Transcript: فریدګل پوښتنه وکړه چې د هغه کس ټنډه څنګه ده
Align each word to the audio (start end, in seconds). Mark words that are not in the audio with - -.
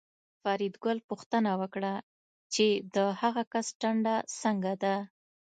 فریدګل 0.41 0.97
پوښتنه 1.09 1.51
وکړه 1.61 1.93
چې 2.53 2.67
د 2.95 2.97
هغه 3.21 3.43
کس 3.51 3.67
ټنډه 3.81 4.15
څنګه 4.41 4.73
ده 4.83 4.95